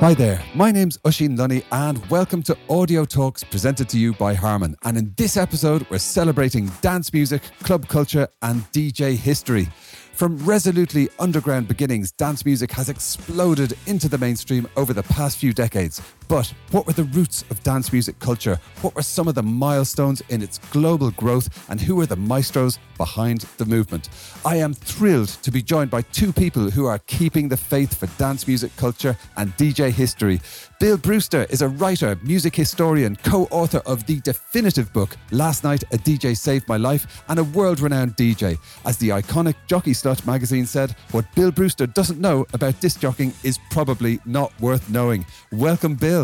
[0.00, 4.34] Hi there, my name's Oisin Lunny and welcome to Audio Talks presented to you by
[4.34, 4.76] Harman.
[4.84, 9.68] And in this episode, we're celebrating dance music, club culture, and DJ history.
[10.12, 15.54] From resolutely underground beginnings, dance music has exploded into the mainstream over the past few
[15.54, 16.02] decades.
[16.28, 18.58] But what were the roots of dance music culture?
[18.82, 21.70] What were some of the milestones in its global growth?
[21.70, 24.08] And who were the maestros behind the movement?
[24.44, 28.06] I am thrilled to be joined by two people who are keeping the faith for
[28.18, 30.40] dance music culture and DJ history.
[30.78, 35.84] Bill Brewster is a writer, music historian, co author of the definitive book, Last Night
[35.84, 38.58] a DJ Saved My Life, and a world renowned DJ.
[38.84, 43.32] As the iconic Jockey Slut magazine said, what Bill Brewster doesn't know about disc jockeying
[43.42, 45.24] is probably not worth knowing.
[45.52, 46.15] Welcome, Bill.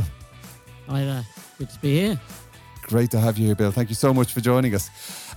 [0.93, 1.25] Hi there.
[1.57, 2.21] Good to be here.
[2.83, 3.71] Great to have you here, Bill.
[3.71, 4.91] Thank you so much for joining us.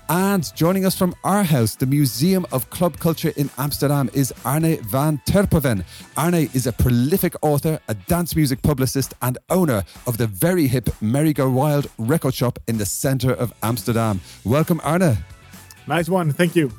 [0.09, 4.76] And joining us from our house, the Museum of Club Culture in Amsterdam, is Arne
[4.82, 5.86] van Terphoven.
[6.18, 10.90] Arne is a prolific author, a dance music publicist, and owner of the very hip
[10.99, 14.20] Mary Go Wild record shop in the centre of Amsterdam.
[14.43, 15.18] Welcome, Arne.
[15.87, 16.34] Nice one.
[16.34, 16.70] Thank you.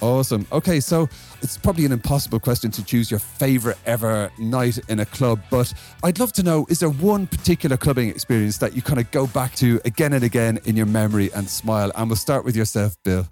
[0.00, 0.46] Awesome.
[0.50, 1.08] Okay, so
[1.42, 5.72] it's probably an impossible question to choose your favorite ever night in a club, but
[6.02, 9.26] I'd love to know is there one particular clubbing experience that you kind of go
[9.26, 11.92] back to again and again in your memory and smile?
[11.94, 13.28] And we'll start with yourself, Bill.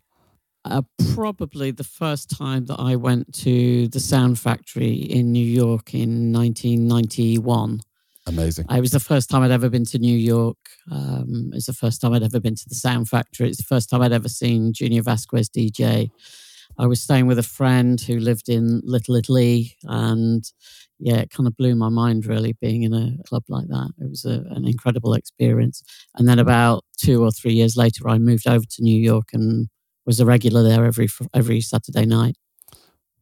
[0.65, 0.83] Uh,
[1.15, 6.33] probably the first time that I went to the Sound Factory in New York in
[6.33, 7.81] 1991.
[8.27, 8.67] Amazing.
[8.71, 10.59] It was the first time I'd ever been to New York.
[10.91, 13.49] Um, it's the first time I'd ever been to the Sound Factory.
[13.49, 16.11] It's the first time I'd ever seen Junior Vasquez DJ.
[16.79, 20.45] I was staying with a friend who lived in Little Italy, and
[20.99, 23.91] yeah, it kind of blew my mind really being in a club like that.
[24.01, 25.83] It was a, an incredible experience.
[26.17, 29.69] And then about two or three years later, I moved over to New York and
[30.07, 32.37] was a regular there every every Saturday night.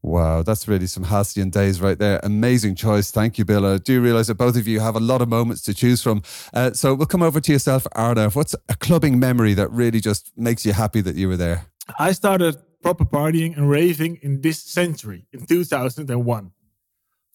[0.03, 2.21] Wow, that's really some halcyon days right there.
[2.23, 3.11] Amazing choice.
[3.11, 3.67] Thank you, Bill.
[3.67, 6.23] I do realize that both of you have a lot of moments to choose from.
[6.55, 8.31] Uh, so we'll come over to yourself, Arne.
[8.31, 11.67] What's a clubbing memory that really just makes you happy that you were there?
[11.99, 16.53] I started proper partying and raving in this century, in 2001.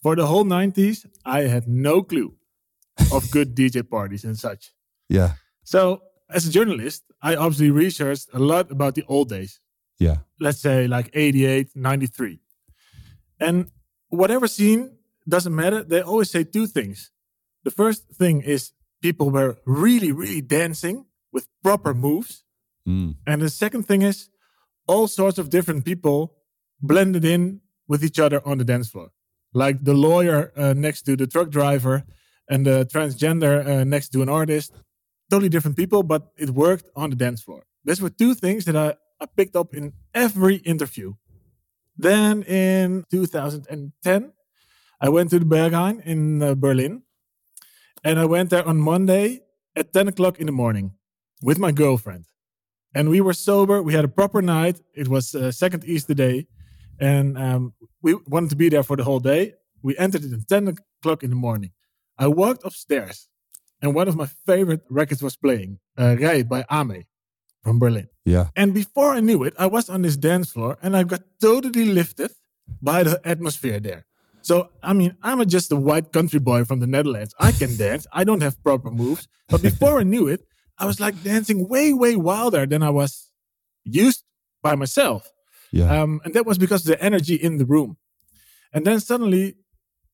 [0.02, 2.36] For the whole 90s, I had no clue
[3.12, 4.72] of good DJ parties and such.
[5.10, 5.34] Yeah.
[5.64, 9.60] So, as a journalist, I obviously researched a lot about the old days.
[10.00, 10.20] Yeah.
[10.40, 12.40] Let's say like 88, 93.
[13.42, 13.72] And
[14.08, 14.96] whatever scene
[15.28, 17.12] doesn't matter, they always say two things.
[17.66, 22.46] The first thing is people were really, really dancing with proper moves.
[22.88, 23.16] Mm.
[23.28, 24.30] And the second thing is
[24.88, 26.36] all sorts of different people
[26.82, 29.12] blended in with each other on the dance floor.
[29.54, 32.04] Like the lawyer uh, next to the truck driver
[32.50, 34.74] and the transgender uh, next to an artist.
[35.30, 37.64] Totally different people, but it worked on the dance floor.
[37.84, 41.14] These were two things that I, I picked up in every interview.
[41.98, 44.34] Then in 2010,
[45.00, 47.04] I went to the Berghain in uh, Berlin.
[48.04, 49.42] And I went there on Monday
[49.76, 50.94] at 10 o'clock in the morning
[51.42, 52.26] with my girlfriend
[52.94, 53.82] and we were sober.
[53.82, 54.82] We had a proper night.
[54.94, 56.48] It was uh, second Easter day,
[57.00, 59.54] and um, we wanted to be there for the whole day.
[59.82, 61.72] We entered it at ten o'clock in the morning.
[62.18, 63.28] I walked upstairs,
[63.82, 67.06] and one of my favorite records was playing, uh, Rej by Ame
[67.64, 68.08] from Berlin.
[68.26, 68.48] Yeah.
[68.56, 71.86] And before I knew it, I was on this dance floor, and I got totally
[71.86, 72.32] lifted
[72.82, 74.06] by the atmosphere there.
[74.44, 77.34] So, I mean, I'm just a white country boy from the Netherlands.
[77.40, 78.08] I can dance.
[78.12, 79.28] I don't have proper moves.
[79.50, 80.42] But before I knew it,
[80.78, 83.32] I was like dancing way, way wilder than I was
[83.84, 84.24] used
[84.62, 85.32] by myself.
[85.72, 86.02] Yeah.
[86.02, 87.98] Um, and that was because of the energy in the room.
[88.74, 89.56] And then suddenly,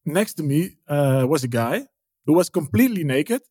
[0.06, 1.86] next to me uh, was a guy
[2.26, 3.42] who was completely naked.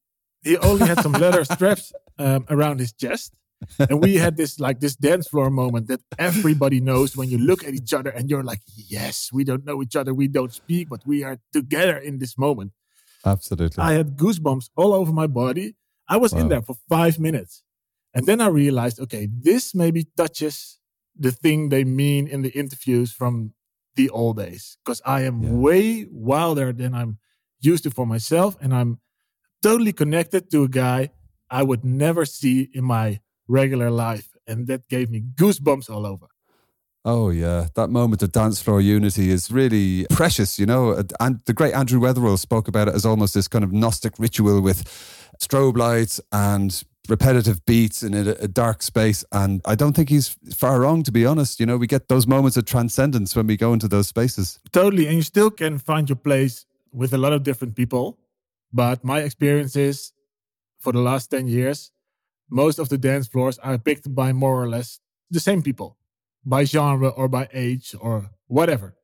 [0.43, 3.33] He only had some leather straps um, around his chest.
[3.79, 7.65] and we had this like this dance floor moment that everybody knows when you look
[7.65, 10.91] at each other and you're like, yes, we don't know each other, we don't speak,
[10.91, 12.73] but we are together in this moment.
[13.25, 13.83] Absolutely.
[13.83, 15.75] I had goosebumps all over my body.
[16.09, 16.41] I was wow.
[16.41, 17.63] in there for five minutes.
[18.15, 20.79] And then I realized, okay, this maybe touches
[21.19, 23.53] the thing they mean in the interviews from
[23.95, 24.79] the old days.
[24.85, 25.51] Because I am yeah.
[25.51, 27.19] way wilder than I'm
[27.61, 28.57] used to for myself.
[28.61, 29.01] And I'm
[29.63, 31.11] totally connected to a guy
[31.51, 34.29] I would never see in my regular life.
[34.47, 36.29] And that gave me goosebumps all over.
[37.09, 41.05] Oh yeah, that moment of dance floor unity is really precious, you know.
[41.21, 44.61] And the great Andrew Weatherall spoke about it as almost this kind of gnostic ritual
[44.61, 44.83] with
[45.41, 49.25] strobe lights and repetitive beats in a, a, dark space.
[49.31, 51.61] And I don't think he's far wrong, to be honest.
[51.61, 54.59] You know, we get those moments of transcendence when we go into those spaces.
[54.73, 55.07] Totally.
[55.07, 58.19] And you still can find your place with a lot of different people.
[58.73, 60.13] But my experience is
[60.81, 61.93] for the last 10 years,
[62.51, 65.01] most of the dance floors are picked by more or less
[65.31, 65.97] the same people
[66.45, 68.95] by genre or by age or whatever.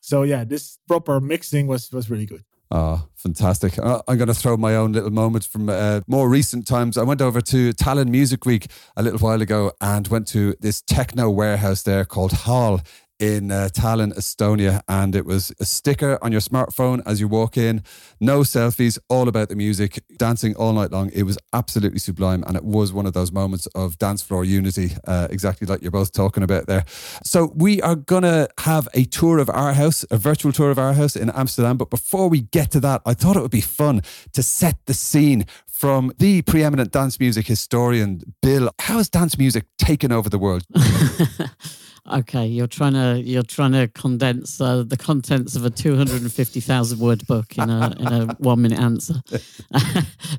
[0.00, 2.44] So yeah, this proper mixing was was really good.
[2.70, 3.78] Oh, fantastic.
[3.78, 6.98] I'm going to throw my own little moment from uh, more recent times.
[6.98, 8.66] I went over to Tallinn Music Week
[8.96, 12.80] a little while ago and went to this techno warehouse there called Hall
[13.18, 17.56] in uh, Tallinn, Estonia, and it was a sticker on your smartphone as you walk
[17.56, 17.82] in.
[18.20, 21.10] No selfies, all about the music, dancing all night long.
[21.12, 24.90] It was absolutely sublime, and it was one of those moments of dance floor unity,
[25.06, 26.84] uh, exactly like you're both talking about there.
[27.24, 30.92] So we are gonna have a tour of our house, a virtual tour of our
[30.92, 31.76] house in Amsterdam.
[31.76, 34.02] But before we get to that, I thought it would be fun
[34.32, 38.70] to set the scene from the preeminent dance music historian, Bill.
[38.80, 40.64] How has dance music taken over the world?
[42.08, 47.26] Okay, you're trying to you're trying to condense uh, the contents of a 250,000 word
[47.26, 49.14] book in a in a one minute answer.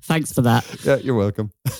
[0.03, 0.65] Thanks for that.
[0.85, 1.51] Yeah, you're welcome.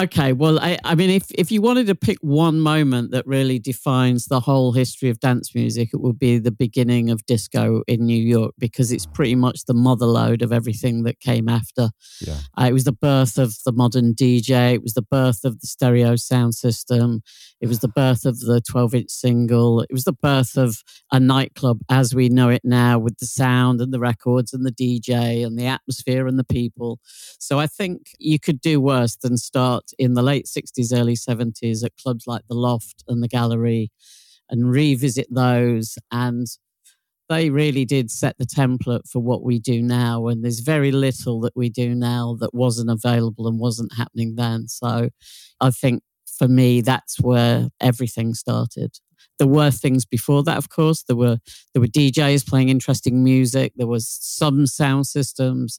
[0.00, 3.58] Okay, well, I, I mean, if, if you wanted to pick one moment that really
[3.58, 8.06] defines the whole history of dance music, it would be the beginning of disco in
[8.06, 11.90] New York because it's pretty much the motherlode of everything that came after.
[12.20, 12.38] Yeah.
[12.56, 15.66] Uh, it was the birth of the modern DJ, it was the birth of the
[15.66, 17.22] stereo sound system,
[17.60, 20.82] it was the birth of the 12 inch single, it was the birth of
[21.12, 24.72] a nightclub as we know it now with the sound and the records and the
[24.72, 27.00] DJ and the atmosphere and the people.
[27.38, 31.84] So I think you could do worse than start in the late 60s, early 70s
[31.84, 33.90] at clubs like the Loft and the Gallery
[34.48, 35.98] and revisit those.
[36.10, 36.46] And
[37.28, 40.28] they really did set the template for what we do now.
[40.28, 44.68] And there's very little that we do now that wasn't available and wasn't happening then.
[44.68, 45.10] So
[45.60, 46.02] I think
[46.38, 48.98] for me, that's where everything started.
[49.38, 51.02] There were things before that, of course.
[51.02, 51.38] There were
[51.72, 53.72] there were DJs playing interesting music.
[53.76, 55.78] There was some sound systems,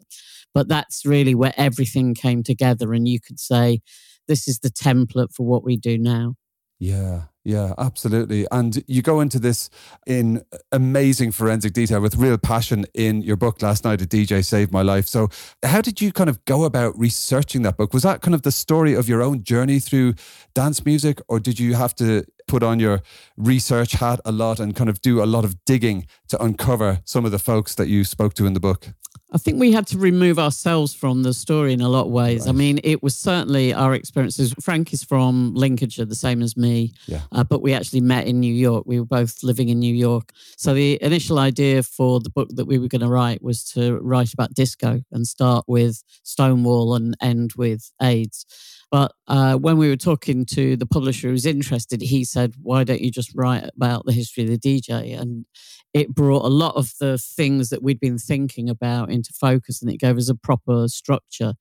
[0.54, 2.94] but that's really where everything came together.
[2.94, 3.82] And you could say,
[4.28, 6.36] this is the template for what we do now.
[6.82, 8.46] Yeah, yeah, absolutely.
[8.52, 9.70] And you go into this
[10.08, 14.72] in amazing forensic detail with real passion in your book last night, A DJ Saved
[14.72, 15.06] My Life.
[15.06, 15.28] So,
[15.64, 17.94] how did you kind of go about researching that book?
[17.94, 20.14] Was that kind of the story of your own journey through
[20.56, 23.02] dance music, or did you have to put on your
[23.36, 27.26] research hat a lot and kind of do a lot of digging to uncover some
[27.26, 28.88] of the folks that you spoke to in the book?
[29.32, 32.42] I think we had to remove ourselves from the story in a lot of ways.
[32.42, 32.50] Right.
[32.50, 34.56] I mean, it was certainly our experiences.
[34.60, 37.22] Frank is from Lincolnshire, the same as me, yeah.
[37.32, 38.86] Uh, but we actually met in New York.
[38.88, 40.32] We were both living in New York.
[40.58, 44.00] So the initial idea for the book that we were going to write was to
[44.00, 48.46] write about disco and start with Stonewall and end with AIDS.
[48.92, 53.02] But uh, when we were talking to the publisher who's interested, he said, "Why don't
[53.02, 55.46] you just write about the history of the DJ?" And
[55.94, 59.92] it brought a lot of the things that we'd been thinking about into focus, and
[59.92, 61.54] it gave us a proper structure.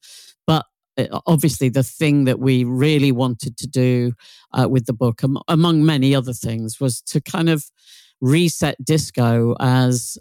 [0.46, 0.64] But
[0.96, 4.12] uh, obviously, the thing that we really wanted to do
[4.58, 7.64] uh, with the book, among many other things, was to kind of
[8.20, 10.18] reset disco as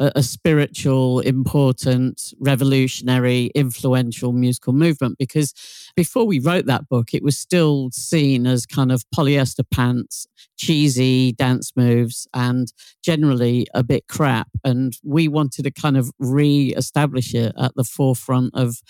[0.00, 5.16] a, spiritual, important, revolutionary, influential musical movement.
[5.18, 5.52] Because
[5.94, 10.26] before we wrote that book, it was still seen as kind of polyester pants,
[10.56, 12.72] cheesy dance moves, and
[13.04, 14.48] generally a bit crap.
[14.64, 18.80] And we wanted to kind of re establish it at the forefront of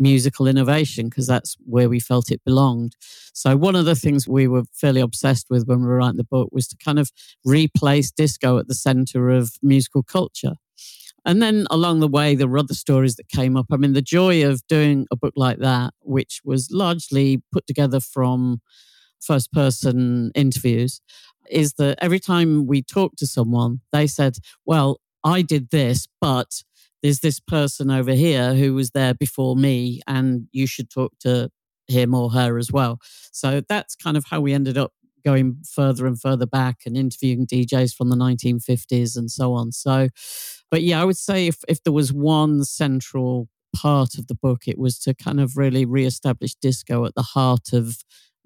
[0.00, 2.96] musical innovation because that's where we felt it belonged.
[3.34, 6.24] So, one of the things we were fairly obsessed with when we were writing the
[6.24, 7.10] book was to kind of
[7.44, 10.54] replace disco at the center of musical culture.
[11.24, 13.66] And then along the way, there were other stories that came up.
[13.70, 18.00] I mean, the joy of doing a book like that, which was largely put together
[18.00, 18.60] from
[19.20, 21.00] first person interviews,
[21.50, 26.62] is that every time we talked to someone, they said, Well, I did this, but
[27.02, 31.50] there's this person over here who was there before me, and you should talk to
[31.88, 32.98] him or her as well.
[33.32, 34.92] So that's kind of how we ended up
[35.24, 39.72] going further and further back and interviewing DJs from the 1950s and so on.
[39.72, 40.08] So,
[40.70, 44.66] but yeah, I would say if, if there was one central part of the book,
[44.66, 47.98] it was to kind of really reestablish disco at the heart of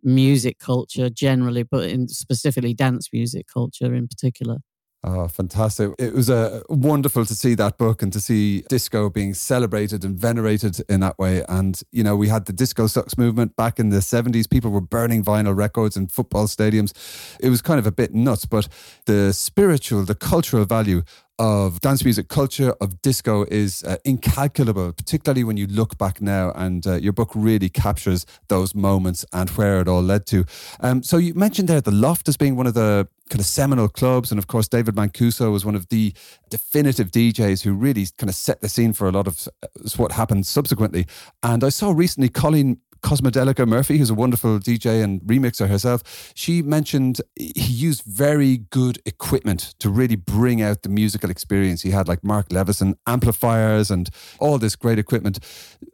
[0.03, 4.59] music culture generally, but in specifically dance music culture in particular.
[5.07, 5.91] Oh, fantastic.
[5.99, 10.19] It was uh, wonderful to see that book and to see disco being celebrated and
[10.19, 11.45] venerated in that way.
[11.47, 14.49] And, you know, we had the disco sucks movement back in the 70s.
[14.49, 16.95] People were burning vinyl records in football stadiums.
[17.39, 18.67] It was kind of a bit nuts, but
[19.05, 21.03] the spiritual, the cultural value
[21.39, 26.53] of dance music culture of disco is uh, incalculable particularly when you look back now
[26.55, 30.45] and uh, your book really captures those moments and where it all led to.
[30.81, 33.89] Um, so you mentioned there the loft as being one of the kind of seminal
[33.89, 36.13] clubs and of course david mancuso was one of the
[36.51, 40.13] definitive djs who really kind of set the scene for a lot of uh, what
[40.13, 41.07] happened subsequently.
[41.43, 46.63] And i saw recently colleen Cosmodelica Murphy, who's a wonderful DJ and remixer herself, she
[46.63, 51.83] mentioned he used very good equipment to really bring out the musical experience.
[51.83, 54.09] He had like Mark Levinson amplifiers and
[54.41, 55.39] all this great equipment.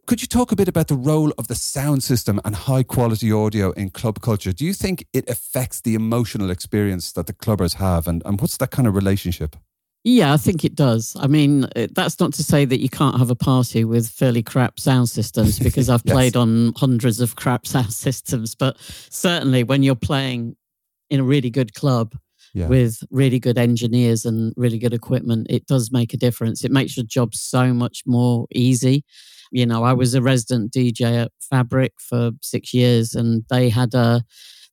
[0.07, 3.29] Could you talk a bit about the role of the sound system and high quality
[3.29, 4.53] audio in club culture?
[4.53, 8.07] Do you think it affects the emotional experience that the clubbers have?
[8.07, 9.57] And, and what's that kind of relationship?
[10.03, 11.15] Yeah, I think it does.
[11.19, 14.41] I mean, eh, that's not to say that you can't have a party with fairly
[14.41, 16.13] crap sound systems because I've yes.
[16.13, 18.55] played on hundreds of crap sound systems.
[18.55, 20.55] But certainly when you're playing
[21.09, 22.15] in a really good club
[22.53, 22.67] yeah.
[22.67, 26.63] with really good engineers and really good equipment, it does make a difference.
[26.63, 29.05] It makes your job so much more easy.
[29.51, 33.93] You know, I was a resident DJ at Fabric for six years and they had
[33.93, 34.23] a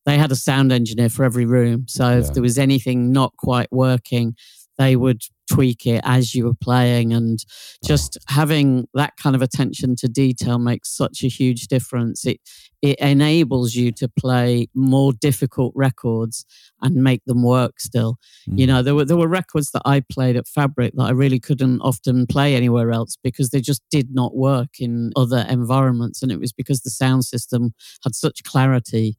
[0.07, 1.85] they had a sound engineer for every room.
[1.87, 2.19] So yeah.
[2.21, 4.37] if there was anything not quite working,
[4.79, 7.39] they would tweak it as you were playing and
[7.85, 12.41] just having that kind of attention to detail makes such a huge difference it
[12.81, 16.45] it enables you to play more difficult records
[16.83, 18.19] and make them work still
[18.49, 18.59] mm.
[18.59, 21.41] you know there were there were records that I played at Fabric that I really
[21.41, 26.31] couldn't often play anywhere else because they just did not work in other environments and
[26.31, 27.73] it was because the sound system
[28.05, 29.17] had such clarity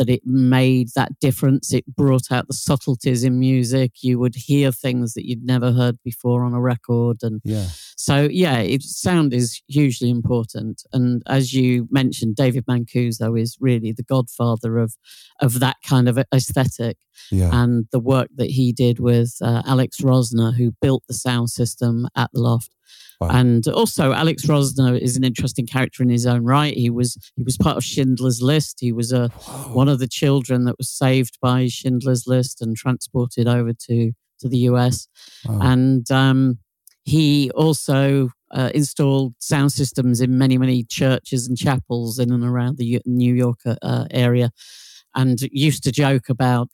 [0.00, 1.74] that it made that difference.
[1.74, 4.02] It brought out the subtleties in music.
[4.02, 7.18] You would hear things that you'd never heard before on a record.
[7.20, 7.66] And yeah.
[7.96, 10.82] so, yeah, it, sound is hugely important.
[10.94, 14.94] And as you mentioned, David Mancuso is really the godfather of,
[15.42, 16.96] of that kind of aesthetic.
[17.30, 17.50] Yeah.
[17.52, 22.08] And the work that he did with uh, Alex Rosner, who built the sound system
[22.16, 22.74] at the Loft.
[23.20, 23.28] Wow.
[23.32, 26.74] And also, Alex Rosner is an interesting character in his own right.
[26.74, 28.78] He was he was part of Schindler's List.
[28.80, 29.28] He was a
[29.72, 34.48] one of the children that was saved by Schindler's List and transported over to to
[34.48, 35.06] the US.
[35.44, 35.58] Wow.
[35.60, 36.58] And um,
[37.04, 42.78] he also uh, installed sound systems in many many churches and chapels in and around
[42.78, 44.50] the New York uh, area,
[45.14, 46.68] and used to joke about.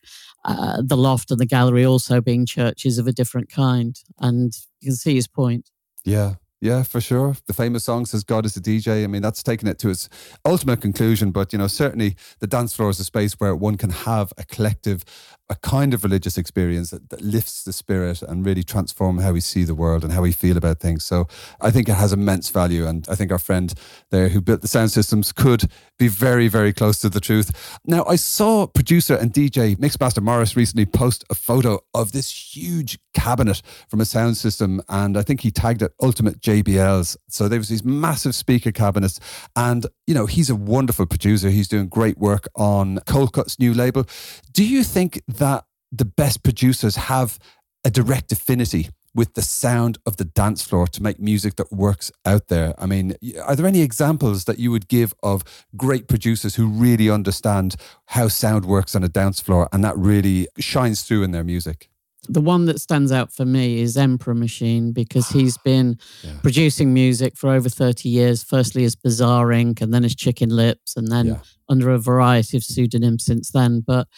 [0.45, 3.97] Uh, the loft and the gallery also being churches of a different kind.
[4.21, 5.71] And you can see his point.
[6.07, 6.37] Yeah.
[6.61, 7.37] Yeah, for sure.
[7.47, 9.05] The famous song says God is a DJ.
[9.05, 10.09] I mean, that's taken it to its
[10.45, 11.31] ultimate conclusion.
[11.31, 14.45] But, you know, certainly the dance floor is a space where one can have a
[14.45, 15.05] collective
[15.49, 19.41] a kind of religious experience that, that, lifts the spirit and really transform how we
[19.41, 21.05] see the world and how we feel about things.
[21.05, 21.27] So
[21.61, 22.87] I think it has immense value.
[22.87, 23.73] And I think our friend
[24.11, 27.79] there who built the sound systems could be very, very close to the truth.
[27.85, 32.99] Now, I saw producer and DJ Mixmaster Morris recently post a photo of this huge
[33.13, 34.81] cabinet from a sound system.
[34.89, 37.17] And I think he tagged it Ultimate JBLs.
[37.29, 39.21] So there was these massive speaker cabinets.
[39.55, 41.51] And, you know, he's a wonderful producer.
[41.51, 44.07] He's doing great work on Coldcut's new label.
[44.53, 47.39] Do you think that the best producers have
[47.85, 52.13] a direct affinity with the sound of the dance floor to make music that works
[52.27, 52.75] out there.
[52.77, 55.43] I mean, are there any examples that you would give of
[55.75, 57.77] great producers who really understand
[58.07, 61.89] how sound works on a dance floor and that really shines through in their music?
[62.29, 66.33] The one that stands out for me is Emperor Machine because he's been yeah.
[66.43, 70.97] producing music for over 30 years, firstly as Bizarre Inc., and then as Chicken Lips,
[70.97, 71.39] and then yeah.
[71.69, 73.81] under a variety of pseudonyms since then.
[73.81, 74.09] But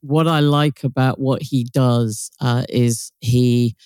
[0.00, 3.76] what I like about what he does uh, is he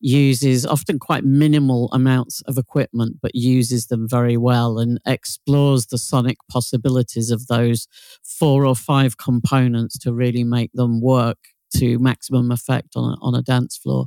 [0.00, 5.98] uses often quite minimal amounts of equipment, but uses them very well and explores the
[5.98, 7.86] sonic possibilities of those
[8.24, 13.34] four or five components to really make them work to maximum effect on a, on
[13.34, 14.06] a dance floor.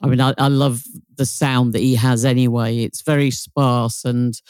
[0.00, 0.82] I mean, I, I love
[1.16, 2.78] the sound that he has anyway.
[2.78, 4.40] It's very sparse and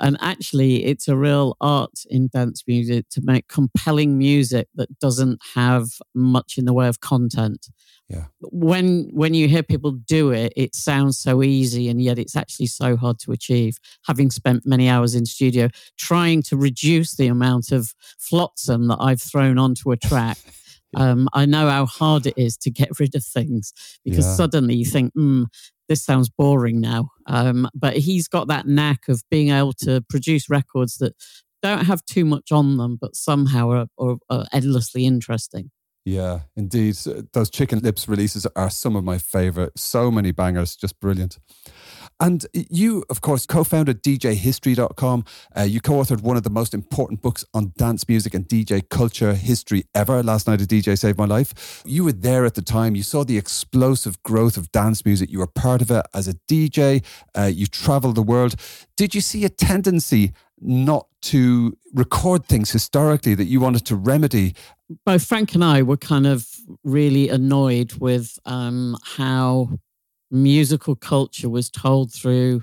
[0.00, 5.40] and actually, it's a real art in dance music to make compelling music that doesn't
[5.54, 7.68] have much in the way of content.
[8.08, 8.24] Yeah.
[8.40, 12.66] When when you hear people do it, it sounds so easy, and yet it's actually
[12.66, 13.78] so hard to achieve.
[14.06, 19.22] Having spent many hours in studio trying to reduce the amount of flotsam that I've
[19.22, 20.38] thrown onto a track.
[20.96, 23.72] Um, I know how hard it is to get rid of things
[24.04, 24.34] because yeah.
[24.34, 25.46] suddenly you think, mm,
[25.88, 27.10] this sounds boring now.
[27.26, 31.14] Um, but he's got that knack of being able to produce records that
[31.62, 35.70] don't have too much on them, but somehow are, are, are endlessly interesting.
[36.04, 36.96] Yeah, indeed.
[37.32, 39.72] Those Chicken Lips releases are some of my favorite.
[39.78, 41.38] So many bangers, just brilliant.
[42.20, 45.24] And you, of course, co founded DJHistory.com.
[45.56, 48.88] Uh, you co authored one of the most important books on dance music and DJ
[48.88, 50.22] culture history ever.
[50.22, 51.82] Last Night a DJ Saved My Life.
[51.84, 52.94] You were there at the time.
[52.94, 55.30] You saw the explosive growth of dance music.
[55.30, 57.04] You were part of it as a DJ.
[57.36, 58.54] Uh, you traveled the world.
[58.96, 64.54] Did you see a tendency not to record things historically that you wanted to remedy?
[65.04, 66.46] Both Frank and I were kind of
[66.84, 69.70] really annoyed with um, how
[70.34, 72.62] musical culture was told through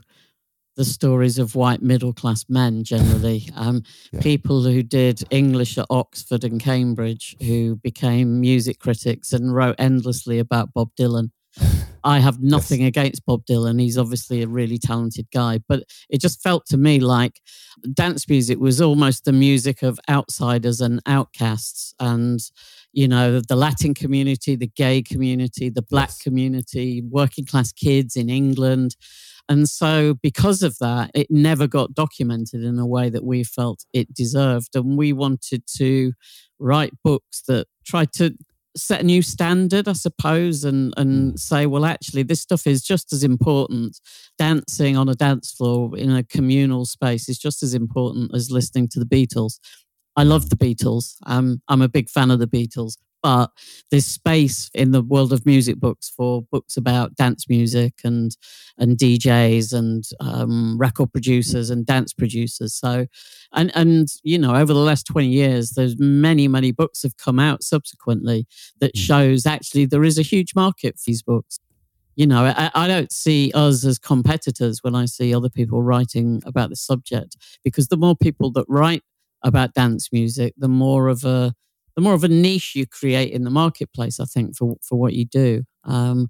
[0.77, 4.21] the stories of white middle class men generally, um, yeah.
[4.21, 10.39] people who did English at Oxford and Cambridge, who became music critics and wrote endlessly
[10.39, 11.31] about Bob Dylan.
[12.03, 12.87] I have nothing yes.
[12.87, 13.81] against Bob Dylan.
[13.81, 17.41] He's obviously a really talented guy, but it just felt to me like
[17.93, 21.93] dance music was almost the music of outsiders and outcasts.
[21.99, 22.39] And,
[22.93, 26.17] you know, the Latin community, the gay community, the black yes.
[26.21, 28.95] community, working class kids in England.
[29.49, 33.85] And so, because of that, it never got documented in a way that we felt
[33.93, 34.75] it deserved.
[34.75, 36.13] And we wanted to
[36.59, 38.35] write books that tried to
[38.75, 41.39] set a new standard, I suppose, and and mm.
[41.39, 43.99] say, well, actually, this stuff is just as important.
[44.37, 48.87] Dancing on a dance floor in a communal space is just as important as listening
[48.89, 49.59] to the Beatles.
[50.21, 51.15] I love the Beatles.
[51.25, 53.49] Um, I'm a big fan of the Beatles, but
[53.89, 58.37] there's space in the world of music books for books about dance music and
[58.77, 62.75] and DJs and um, record producers and dance producers.
[62.75, 63.07] So,
[63.53, 67.39] and and you know, over the last twenty years, there's many many books have come
[67.39, 68.45] out subsequently
[68.79, 68.99] that hmm.
[68.99, 71.57] shows actually there is a huge market for these books.
[72.15, 76.43] You know, I, I don't see us as competitors when I see other people writing
[76.45, 79.01] about the subject because the more people that write
[79.43, 81.53] about dance music, the more of a
[81.95, 85.13] the more of a niche you create in the marketplace, I think, for for what
[85.13, 85.63] you do.
[85.83, 86.29] Um,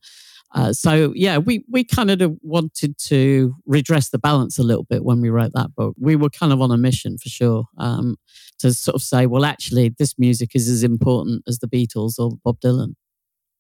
[0.54, 5.04] uh, so yeah, we we kind of wanted to redress the balance a little bit
[5.04, 5.96] when we wrote that book.
[6.00, 8.18] We were kind of on a mission for sure um,
[8.60, 12.32] to sort of say, well, actually, this music is as important as the Beatles or
[12.44, 12.96] Bob Dylan.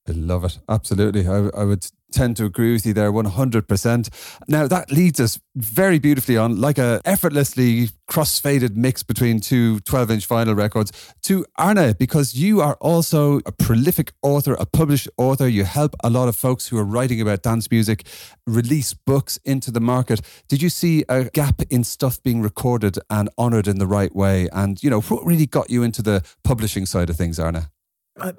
[0.08, 0.60] I love it.
[0.67, 1.27] Absolutely.
[1.27, 4.38] I, I would tend to agree with you there 100%.
[4.48, 10.27] Now, that leads us very beautifully on, like a effortlessly cross-faded mix between two 12-inch
[10.27, 10.91] vinyl records,
[11.24, 15.48] to Arne, because you are also a prolific author, a published author.
[15.48, 18.06] You help a lot of folks who are writing about dance music
[18.46, 20.22] release books into the market.
[20.48, 24.50] Did you see a gap in stuff being recorded and honoured in the right way?
[24.51, 27.68] And, you know, what really got you into the publishing side of things, Arne?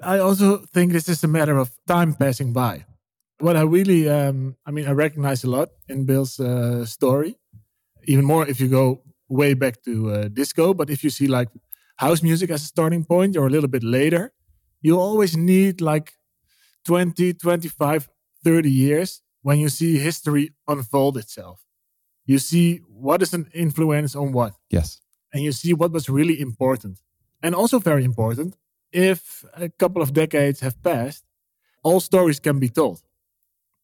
[0.01, 2.85] I also think this is a matter of time passing by.
[3.43, 7.35] What I really, um, I mean, I recognize a lot in Bill's uh, story,
[8.05, 10.73] even more if you go way back to uh, disco.
[10.73, 11.49] But if you see like
[11.97, 14.31] house music as a starting point or a little bit later,
[14.81, 16.13] you always need like
[16.85, 18.07] 20, 25,
[18.45, 21.65] 30 years when you see history unfold itself.
[22.25, 24.53] You see what is an influence on what.
[24.69, 25.01] Yes.
[25.33, 27.01] And you see what was really important.
[27.41, 28.55] And also very important,
[28.93, 31.25] if a couple of decades have passed,
[31.83, 33.01] all stories can be told.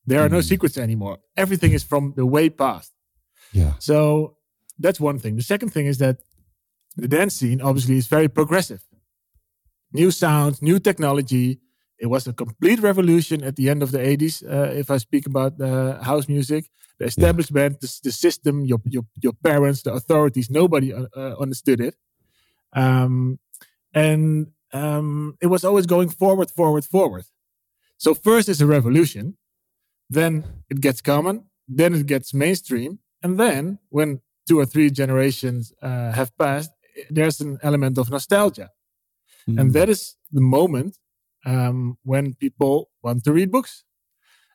[0.06, 0.34] There are mm.
[0.34, 1.20] no secrets anymore.
[1.38, 2.94] Everything is from the way past.
[3.52, 3.74] Yeah.
[3.80, 4.38] So
[4.78, 5.36] that's one thing.
[5.36, 6.18] The second thing is that
[6.96, 8.84] the dance scene obviously is very progressive.
[9.94, 11.60] New sounds, new technology.
[11.98, 14.44] It was a complete revolution at the end of the 80s.
[14.44, 17.88] Uh, if I speak about uh, house music, the establishment, yeah.
[17.88, 21.96] the, the, system, your, your your parents, the authorities, nobody uh, uh understood it.
[22.74, 23.40] Um,
[23.94, 27.26] and um, it was always going forward, forward, forward.
[27.98, 29.38] So first is a revolution,
[30.10, 35.74] then it gets common, then it gets mainstream, and then when two or three generations
[35.82, 36.72] uh, have passed,
[37.10, 38.70] there's an element of nostalgia,
[39.48, 39.60] mm.
[39.60, 39.72] and hmm.
[39.72, 40.98] that is the moment
[41.46, 43.84] um, when people want to read books,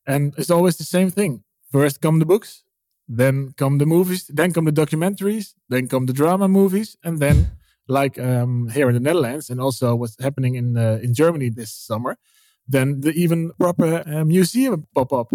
[0.07, 1.45] and it's always the same thing.
[1.73, 2.64] First come the books,
[3.09, 7.53] then come the movies, then come the documentaries, then come the drama movies, and then
[7.88, 11.73] like um, here in the Netherlands and also what's happening in uh, in Germany this
[11.73, 12.17] summer,
[12.66, 15.33] then the even proper uh, museum pop up.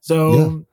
[0.00, 0.18] So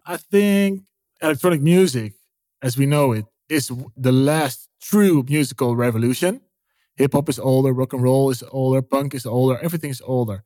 [0.06, 0.14] yeah.
[0.14, 0.82] I think
[1.22, 2.14] electronic music,
[2.62, 6.42] as we know it, is the last true musical revolution.
[6.96, 10.44] Hip hop is older, rock and roll is older, punk is older, everything is older.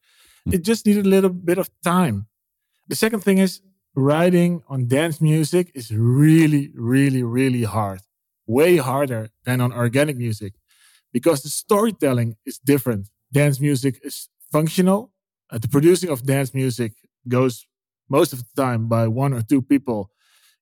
[0.47, 0.53] Mm.
[0.56, 2.27] It just needed a little bit of time.
[2.88, 3.62] The second thing is
[3.95, 8.01] writing on dance music is really, really, really hard
[8.45, 10.53] way harder than on organic music
[11.12, 13.10] because the storytelling is different.
[13.32, 15.12] Dance music is functional.
[15.51, 16.93] Uh, the producing of dance music
[17.27, 17.67] goes
[18.10, 20.12] most of the time by one or two people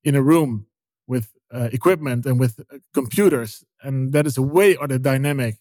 [0.04, 0.68] in a room
[1.08, 3.64] with uh, equipment and with uh, computers.
[3.82, 5.56] And that is a way other dynamic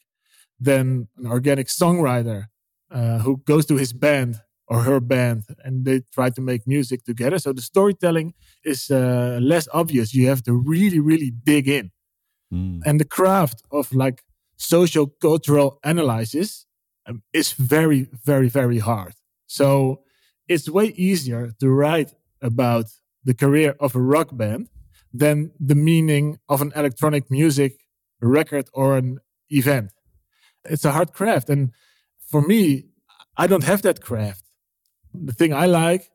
[0.58, 2.46] than an organic songwriter
[2.90, 7.04] uh, who goes to his band or her band and they try to make music
[7.04, 7.38] together.
[7.38, 10.14] So the storytelling is uh, less obvious.
[10.14, 11.90] You have to really, really dig in.
[12.52, 12.80] Mm.
[12.86, 14.22] And the craft of like
[14.56, 16.66] social cultural analysis
[17.10, 19.14] Um, is very, very, very hard.
[19.46, 20.02] So
[20.48, 22.86] it's way easier to write about
[23.24, 24.68] the career of a rock band
[25.12, 27.72] than the meaning of an electronic music
[28.20, 29.18] record or an
[29.48, 29.90] event.
[30.64, 31.50] It's a hard craft.
[31.50, 31.72] And
[32.30, 32.84] for me,
[33.36, 34.44] I don't have that craft.
[35.12, 36.10] The thing I like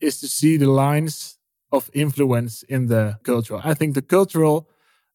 [0.00, 1.38] is to see the lines
[1.72, 3.62] of influence in the cultural.
[3.64, 4.68] I think the cultural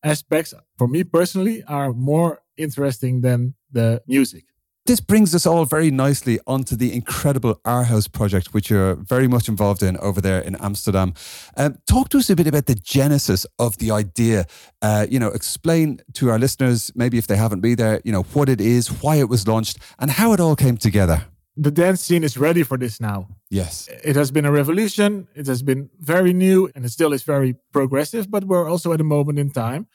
[0.04, 4.46] aspects, for me personally, are more interesting than the music.
[4.90, 9.28] This brings us all very nicely onto the incredible Our House project, which you're very
[9.28, 11.14] much involved in over there in Amsterdam.
[11.56, 14.48] Um, talk to us a bit about the genesis of the idea.
[14.82, 18.24] Uh, you know, explain to our listeners, maybe if they haven't been there, you know,
[18.34, 21.26] what it is, why it was launched, and how it all came together.
[21.56, 23.28] The dance scene is ready for this now.
[23.52, 23.88] Yes.
[24.04, 25.28] It has been a revolution.
[25.36, 29.00] It has been very new and it still is very progressive, but we're also at
[29.00, 29.86] a moment in time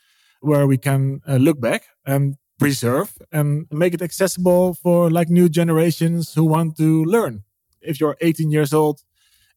[0.40, 5.48] where we can uh, look back and preserve and make it accessible for like new
[5.48, 7.42] generations who want to learn.
[7.80, 9.00] If you're 18 years old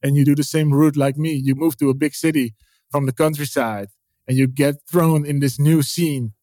[0.01, 2.55] and you do the same route like me, you move to a big city
[2.91, 3.89] from the countryside
[4.27, 6.33] and you get thrown in this new scene.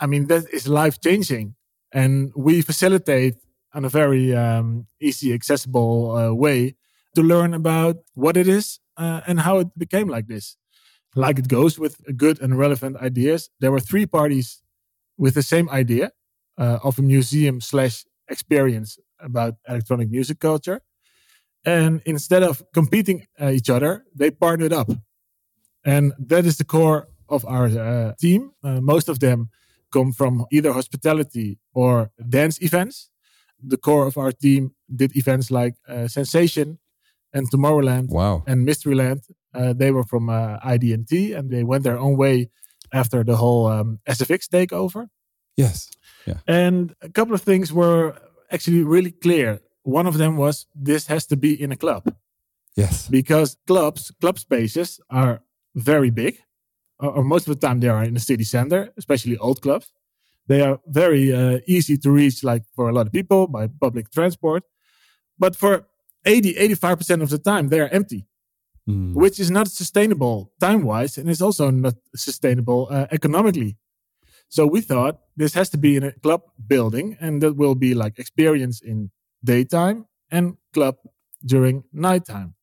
[0.00, 1.54] I mean, that is life changing.
[1.92, 3.36] And we facilitate
[3.74, 6.74] on a very um, easy, accessible uh, way
[7.14, 10.56] to learn about what it is uh, and how it became like this.
[11.14, 13.50] Like it goes with good and relevant ideas.
[13.60, 14.61] There were three parties
[15.22, 16.10] with the same idea
[16.58, 20.78] uh, of a museum slash experience about electronic music culture.
[21.64, 24.88] And instead of competing uh, each other, they partnered up.
[25.84, 28.50] And that is the core of our uh, team.
[28.64, 29.38] Uh, most of them
[29.92, 33.08] come from either hospitality or dance events.
[33.72, 36.80] The core of our team did events like uh, Sensation
[37.32, 38.42] and Tomorrowland wow.
[38.48, 39.20] and Mysteryland.
[39.54, 42.50] Uh, they were from ID&T and they went their own way
[42.92, 45.08] after the whole um, SFX takeover.
[45.56, 45.90] Yes.
[46.26, 46.38] Yeah.
[46.46, 48.16] And a couple of things were
[48.50, 49.60] actually really clear.
[49.82, 52.14] One of them was this has to be in a club.
[52.76, 53.08] Yes.
[53.08, 55.42] Because clubs, club spaces are
[55.74, 56.38] very big,
[56.98, 59.92] or, most of the time they are in the city center, especially old clubs.
[60.46, 64.10] They are very uh, easy to reach, like for a lot of people by public
[64.10, 64.64] transport.
[65.38, 65.86] But for
[66.24, 68.26] 80, 85% of the time, they are empty
[68.88, 69.14] mm.
[69.14, 73.76] which is not sustainable time wise and is also not sustainable uh, economically.
[74.48, 77.94] So we thought this has to be in a club building and that will be
[77.94, 79.10] like experience in
[79.42, 80.96] daytime and club
[81.44, 82.54] during nighttime.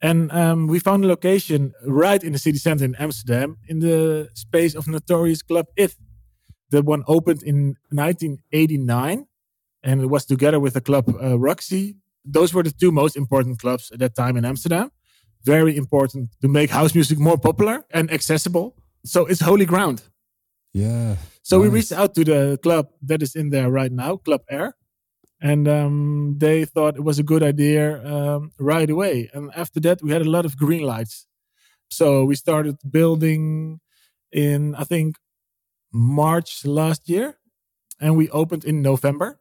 [0.00, 4.28] And um, we found a location right in the city center in Amsterdam in the
[4.34, 5.96] space of notorious club IT.
[6.70, 9.26] The one opened in 1989
[9.82, 11.96] and it was together with the club uh, Roxy.
[12.24, 14.92] Those were the two most important clubs at that time in Amsterdam
[15.44, 18.76] very important to make house music more popular and accessible.
[19.04, 20.02] So it's holy ground.
[20.72, 21.16] Yeah.
[21.42, 21.62] So nice.
[21.62, 24.74] we reached out to the club that is in there right now, Club Air,
[25.40, 29.30] and um, they thought it was a good idea um, right away.
[29.32, 31.26] And after that, we had a lot of green lights.
[31.90, 33.80] So we started building
[34.30, 35.16] in I think
[35.92, 37.38] March last year,
[38.00, 39.40] and we opened in November.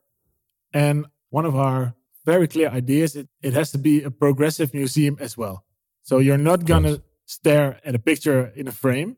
[0.73, 5.17] And one of our very clear ideas it, it has to be a progressive museum
[5.19, 5.65] as well.
[6.07, 9.17] So you're not gonna stare at a picture in a frame,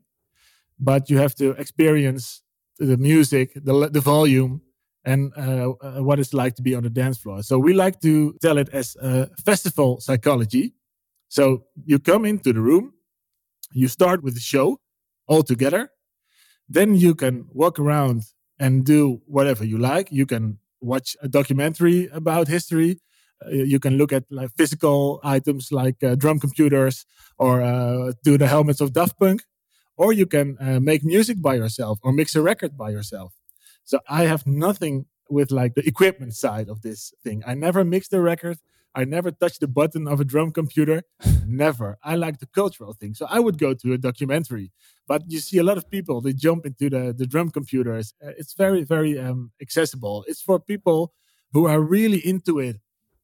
[0.76, 2.42] but you have to experience
[2.80, 4.62] the music, the the volume,
[5.04, 7.44] and uh, uh, what it's like to be on the dance floor.
[7.44, 10.74] So we like to tell it as a festival psychology.
[11.28, 12.94] So you come into the room,
[13.72, 14.80] you start with the show
[15.28, 15.92] all together,
[16.68, 18.22] then you can walk around
[18.58, 20.10] and do whatever you like.
[20.10, 22.98] You can watch a documentary about history
[23.48, 27.06] you can look at like physical items like uh, drum computers
[27.38, 29.42] or uh, do the helmets of Daft Punk,
[29.96, 33.34] or you can uh, make music by yourself or mix a record by yourself.
[33.84, 37.42] So I have nothing with like the equipment side of this thing.
[37.46, 38.58] I never mixed a record.
[38.94, 41.02] I never touched the button of a drum computer.
[41.46, 41.96] never.
[42.02, 43.14] I like the cultural thing.
[43.14, 44.72] So I would go to a documentary.
[45.06, 48.14] But you see a lot of people, they jump into the, the drum computers.
[48.24, 50.24] Uh, it's very, very um, accessible.
[50.26, 51.12] It's for people
[51.52, 52.76] who are really into it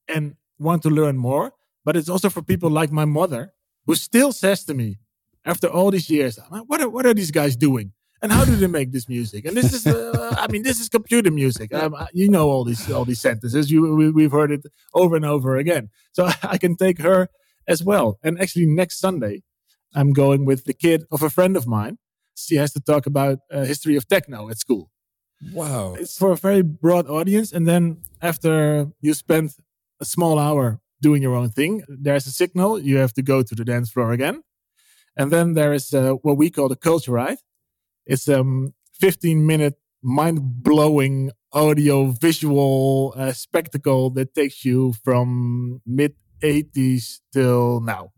[0.08, 1.52] and want to learn more.
[1.84, 3.52] But it's also for people like my mother
[3.86, 4.98] who still says to me
[5.44, 7.92] after all these years, what are, what are these guys doing?
[8.22, 9.44] And how do they make this music?
[9.44, 11.72] And this is, uh, I mean, this is computer music.
[11.72, 13.70] Um, you know all these all these sentences.
[13.70, 14.64] You we, we've heard it
[14.94, 15.90] over and over again.
[16.12, 17.28] So I can take her
[17.68, 18.18] as well.
[18.22, 19.42] And actually, next Sunday,
[19.94, 21.98] I'm going with the kid of a friend of mine.
[22.34, 24.90] She has to talk about uh, history of techno at school.
[25.52, 25.94] Wow.
[25.94, 27.52] It's for a very broad audience.
[27.52, 29.54] And then after you spend
[30.00, 31.82] a small hour doing your own thing.
[31.88, 32.78] There's a signal.
[32.80, 34.42] You have to go to the dance floor again.
[35.16, 37.38] And then there is uh, what we call the culture ride.
[38.06, 45.80] It's a um, 15 minute mind blowing audio visual uh, spectacle that takes you from
[45.86, 48.12] mid 80s till now.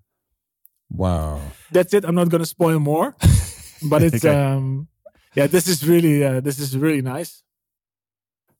[0.91, 1.41] Wow.
[1.71, 2.05] That's it.
[2.05, 3.17] I'm not going to spoil more,
[3.83, 4.89] but it's, um,
[5.35, 7.43] yeah, this is really, uh, this is really nice.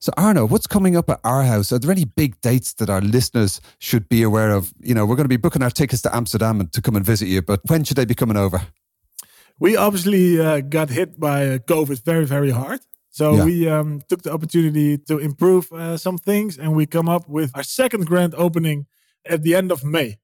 [0.01, 1.73] So, Arno, what's coming up at our house?
[1.73, 4.73] Are there any big dates that our listeners should be aware of?
[4.79, 7.05] You know, we're going to be booking our tickets to Amsterdam and to come and
[7.05, 8.61] visit you, but when should they be coming over?
[9.59, 12.79] We obviously uh, got hit by uh, COVID very, very hard.
[13.09, 13.43] So yeah.
[13.43, 17.51] we um, took the opportunity to improve uh, some things and we come up with
[17.53, 18.85] our second grand opening
[19.25, 20.19] at the end of May.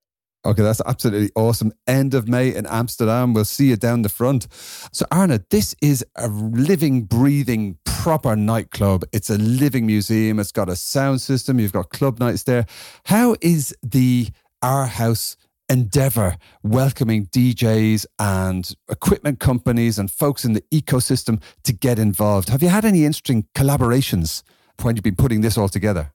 [0.45, 1.73] Okay, that's absolutely awesome.
[1.87, 3.33] End of May in Amsterdam.
[3.33, 4.47] We'll see you down the front.
[4.91, 9.05] So, Arne, this is a living, breathing, proper nightclub.
[9.11, 10.39] It's a living museum.
[10.39, 11.59] It's got a sound system.
[11.59, 12.67] You've got club nights there.
[13.05, 14.29] How is the
[14.61, 15.35] Our House
[15.67, 22.49] endeavor welcoming DJs and equipment companies and folks in the ecosystem to get involved?
[22.49, 24.43] Have you had any interesting collaborations
[24.83, 26.11] when you've been putting this all together?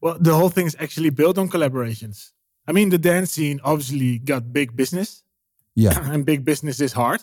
[0.00, 2.30] Well, the whole thing is actually built on collaborations.
[2.66, 5.22] I mean, the dance scene obviously got big business.
[5.74, 5.98] Yeah.
[6.12, 7.22] and big business is hard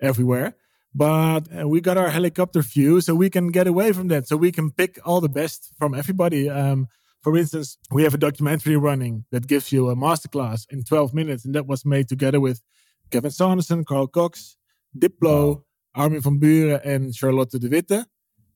[0.00, 0.54] everywhere.
[0.94, 4.26] But uh, we got our helicopter view so we can get away from that.
[4.26, 6.48] So we can pick all the best from everybody.
[6.48, 6.88] Um,
[7.22, 11.44] for instance, we have a documentary running that gives you a masterclass in 12 minutes.
[11.44, 12.62] And that was made together with
[13.10, 14.56] Kevin Saunderson, Carl Cox,
[14.96, 15.64] Diplo, wow.
[15.94, 18.06] Armin van Buuren, and Charlotte de Witte.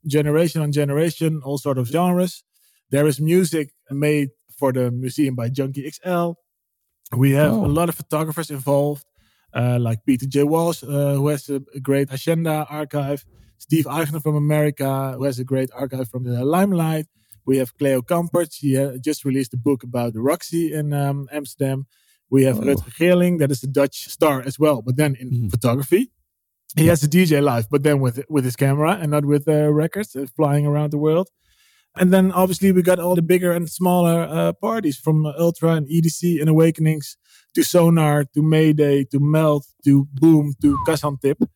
[0.07, 2.45] Generation on generation, all sort of genres.
[2.91, 4.31] There is music made
[4.63, 6.29] for the museum by Junkie XL.
[7.23, 7.67] We have oh.
[7.67, 9.05] a lot of photographers involved,
[9.53, 10.45] uh, like Peter J.
[10.45, 13.21] Walsh, uh, who has a, great Hacienda archive.
[13.59, 17.07] Steve Eichner from America, who has a great archive from the Limelight.
[17.45, 18.51] We have Cleo Kampert.
[18.59, 21.87] She uh, just released a book about the Roxy in um, Amsterdam.
[22.31, 22.67] We have oh.
[22.69, 25.51] Rutger Geerling, that is a Dutch star as well, but then in mm.
[25.51, 26.05] photography.
[26.77, 29.73] He has a DJ live, but then with with his camera and not with uh,
[29.85, 31.29] records uh, flying around the world.
[31.97, 35.87] And then obviously we got all the bigger and smaller uh, parties from Ultra and
[35.89, 37.17] EDC and Awakenings
[37.55, 41.47] to Sonar to Mayday to Melt to Boom to Kazantip.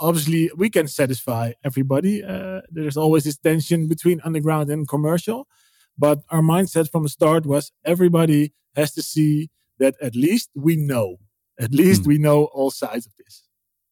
[0.00, 2.22] Obviously, we can satisfy everybody.
[2.22, 5.48] Uh, there's always this tension between underground and commercial.
[5.96, 9.48] But our mindset from the start was everybody has to see
[9.78, 11.16] that at least we know.
[11.58, 12.08] At least mm.
[12.08, 13.47] we know all sides of this.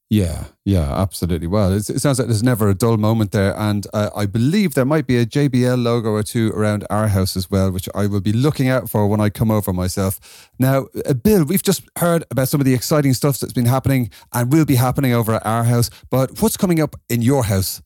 [0.08, 1.48] Yeah, yeah, absolutely.
[1.48, 3.58] Well, it sounds like there's never a dull moment there.
[3.58, 7.36] And uh, I believe there might be a JBL logo or two around our house
[7.36, 10.48] as well, which I will be looking out for when I come over myself.
[10.60, 14.10] Now, uh, Bill, we've just heard about some of the exciting stuff that's been happening
[14.32, 15.90] and will be happening over at our house.
[16.08, 17.82] But what's coming up in your house?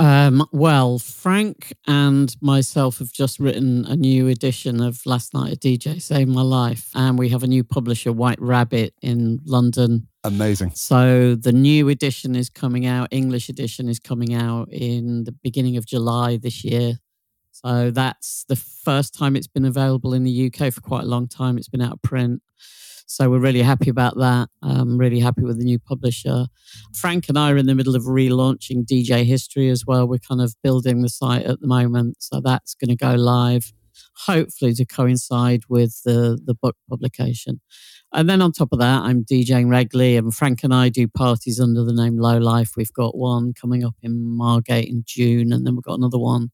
[0.00, 5.56] Um, well, Frank and myself have just written a new edition of Last Night a
[5.56, 10.08] DJ Saved My Life, and we have a new publisher, White Rabbit, in London.
[10.24, 10.70] Amazing.
[10.74, 15.76] So the new edition is coming out, English edition is coming out in the beginning
[15.76, 16.94] of July this year.
[17.50, 21.28] So that's the first time it's been available in the UK for quite a long
[21.28, 21.58] time.
[21.58, 22.40] It's been out of print.
[23.10, 24.50] So we're really happy about that.
[24.62, 26.46] I'm really happy with the new publisher.
[26.94, 30.06] Frank and I are in the middle of relaunching DJ History as well.
[30.06, 32.18] We're kind of building the site at the moment.
[32.20, 33.72] So that's going to go live,
[34.26, 37.60] hopefully to coincide with the, the book publication.
[38.12, 41.58] And then on top of that, I'm DJing regularly, and Frank and I do parties
[41.58, 42.74] under the name Low Life.
[42.76, 46.52] We've got one coming up in Margate in June, and then we've got another one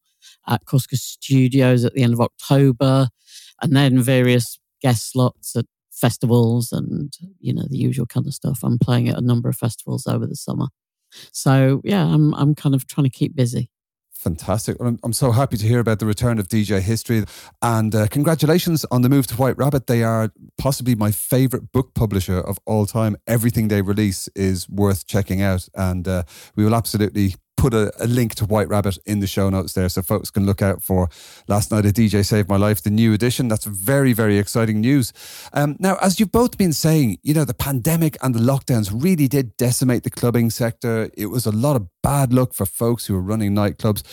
[0.49, 3.11] at Cosca Studios at the end of October,
[3.61, 8.61] and then various guest slots at festivals and you know the usual kind of stuff.
[8.63, 10.67] I'm playing at a number of festivals over the summer,
[11.33, 13.71] so yeah, I'm I'm kind of trying to keep busy.
[14.27, 14.77] Fantastic.
[14.81, 17.25] I'm, I'm so happy to hear about the return of DJ History.
[17.63, 19.87] And uh, congratulations on the move to White Rabbit.
[19.87, 23.17] They are possibly my favorite book publisher of all time.
[23.27, 25.69] Everything they release is worth checking out.
[25.75, 26.25] And uh,
[26.57, 29.89] we will absolutely put a, a, link to White Rabbit in the show notes there
[29.89, 31.09] so folks can look out for
[31.49, 33.49] Last Night a DJ Saved My Life, the new edition.
[33.49, 35.13] That's very, very exciting news.
[35.53, 39.29] Um, now, as you've both been saying, you know, the pandemic and the lockdowns really
[39.29, 41.11] did decimate the clubbing sector.
[41.17, 44.05] It was a lot of bad luck for folks who are running nightclubs.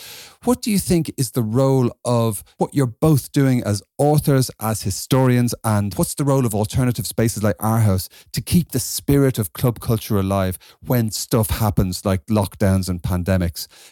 [0.43, 4.81] What do you think is the role of what you're both doing as authors, as
[4.81, 9.37] historians, and what's the role of alternative spaces like our house to keep the spirit
[9.37, 13.42] of club culture alive when stuff happens like lockdowns and pandemics?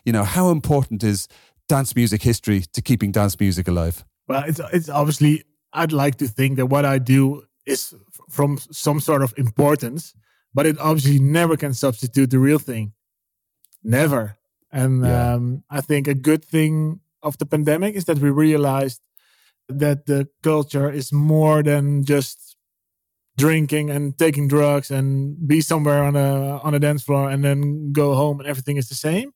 [0.05, 1.27] You know, how important is
[1.67, 4.05] dance music history to keeping dance music alive?
[4.27, 7.93] Well, it's, it's obviously, I'd like to think that what I do is
[8.29, 10.13] from some sort of importance,
[10.53, 12.93] but it obviously never can substitute the real thing
[13.83, 14.37] never.
[14.71, 15.33] And yeah.
[15.33, 19.01] um, I think a good thing of the pandemic is that we realized
[19.67, 22.55] that the culture is more than just
[23.37, 27.91] drinking and taking drugs and be somewhere on a on a dance floor and then
[27.91, 29.31] go home and everything is the same.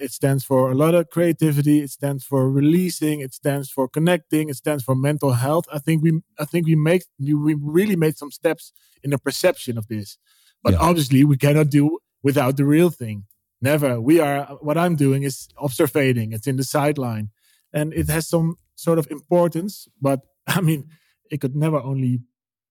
[0.00, 1.80] It stands for a lot of creativity.
[1.80, 3.20] It stands for releasing.
[3.20, 4.48] It stands for connecting.
[4.48, 5.66] It stands for mental health.
[5.72, 9.78] I think we I think we make we really made some steps in the perception
[9.78, 10.18] of this,
[10.62, 10.80] but yeah.
[10.80, 13.24] obviously we cannot do without the real thing.
[13.60, 14.00] never.
[14.00, 16.32] We are, what I'm doing is observing.
[16.32, 17.30] It's in the sideline
[17.72, 19.88] and it has some sort of importance.
[20.00, 20.88] But I mean,
[21.30, 22.20] it could never only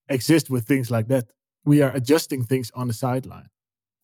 [0.10, 1.26] exist with things like that.
[1.66, 3.50] We are adjusting things on the sideline.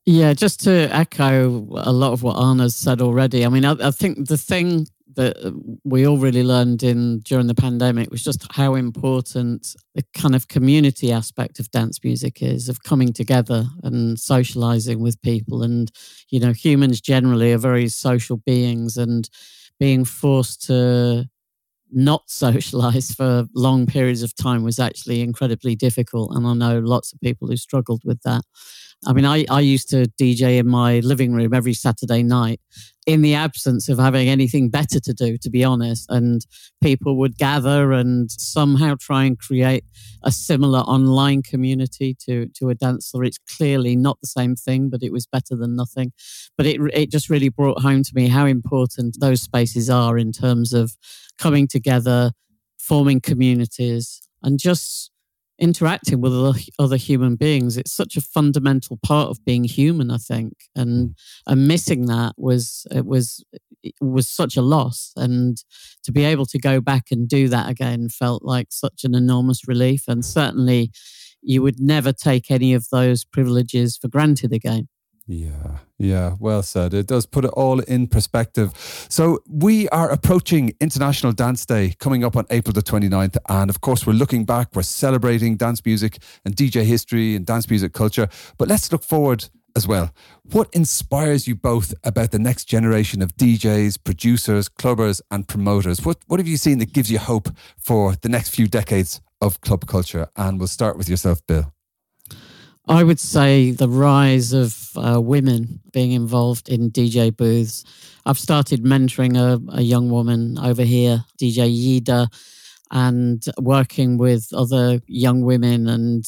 [0.06, 3.46] Yeah, just to echo a lot of what Arne's said already.
[3.46, 5.36] I mean, I, I think the thing that
[5.86, 10.48] we all really learned in during the pandemic was just how important the kind of
[10.48, 15.92] community aspect of dance music is of coming together and socializing with people and
[16.32, 19.30] you know humans generally are very social beings and
[19.80, 21.30] being forced to
[21.92, 27.14] not socialize for long periods of time was actually incredibly difficult and i know lots
[27.14, 28.42] of people who struggled with that
[29.06, 32.60] I mean, I, I used to DJ in my living room every Saturday night
[33.06, 36.06] in the absence of having anything better to do, to be honest.
[36.10, 36.46] And
[36.82, 39.84] people would gather and somehow try and create
[40.24, 43.26] a similar online community to, to a dance floor.
[43.26, 46.14] It's clearly not the same thing, but it was better than nothing.
[46.58, 50.32] But it, it just really brought home to me how important those spaces are in
[50.32, 50.94] terms of
[51.38, 52.32] coming together,
[52.80, 55.12] forming communities, and just
[55.60, 56.34] interacting with
[56.80, 57.78] other, human beings.
[57.78, 60.54] It's such a fundamental part of being human i think.
[60.76, 61.14] And mm.
[61.48, 63.44] and missing that was it was
[63.84, 65.12] it was such a loss.
[65.16, 65.58] And
[66.04, 69.68] to be able to go back and do that again felt like such an enormous
[69.68, 70.06] relief.
[70.08, 70.92] And certainly
[71.42, 74.88] you would never take any of those privileges for granted again
[75.26, 76.94] yeah, yeah, well said.
[76.94, 78.74] It does put it all in perspective.
[79.10, 83.38] So, we are approaching International Dance Day coming up on April the 29th.
[83.48, 87.70] And of course, we're looking back, we're celebrating dance music and DJ history and dance
[87.70, 88.28] music culture.
[88.58, 90.12] But let's look forward as well.
[90.52, 96.06] What inspires you both about the next generation of DJs, producers, clubbers, and promoters?
[96.06, 99.62] What, what have you seen that gives you hope for the next few decades of
[99.62, 100.28] club culture?
[100.36, 101.74] And we'll start with yourself, Bill.
[102.88, 107.86] I would say the rise of uh, women being involved in DJ booths.
[108.26, 112.28] I've started mentoring a, a young woman over here, DJ Yida,
[112.92, 115.88] and working with other young women.
[115.88, 116.26] And,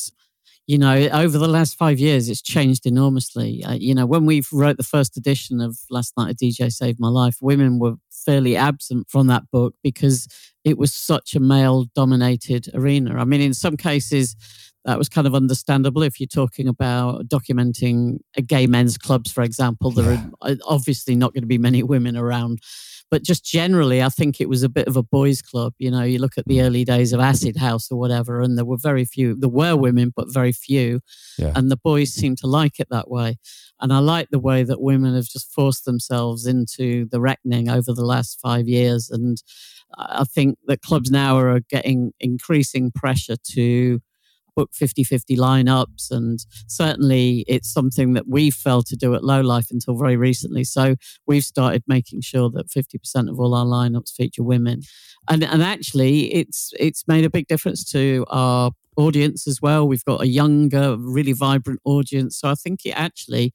[0.66, 3.62] you know, over the last five years, it's changed enormously.
[3.64, 7.02] Uh, you know, when we wrote the first edition of Last Night a DJ Saved
[7.02, 10.28] My Life, women were fairly absent from that book because
[10.64, 13.20] it was such a male dominated arena.
[13.20, 14.38] I mean, in some cases,
[14.86, 19.92] that was kind of understandable if you're talking about documenting gay men's clubs, for example.
[19.92, 20.28] There yeah.
[20.42, 22.60] are obviously not going to be many women around.
[23.12, 25.74] But just generally, I think it was a bit of a boys' club.
[25.78, 28.66] You know, you look at the early days of Acid House or whatever, and there
[28.66, 29.36] were very few.
[29.36, 31.02] There were women, but very few.
[31.38, 31.52] Yeah.
[31.56, 33.38] And the boys seemed to like it that way.
[33.80, 37.94] And I like the way that women have just forced themselves into the reckoning over
[37.94, 39.10] the last five years.
[39.12, 39.38] And
[39.98, 44.00] I think that clubs now are getting increasing pressure to
[44.56, 46.12] book 50 50 lineups.
[46.12, 50.64] And certainly it's something that we've failed to do at Low Life until very recently.
[50.64, 50.96] So
[51.28, 54.82] we've started making sure that 50% of all our lineups feature women.
[55.30, 59.88] And, and actually, it's, it's made a big difference to our audience as well.
[59.88, 62.40] We've got a younger, really vibrant audience.
[62.40, 63.54] So I think it actually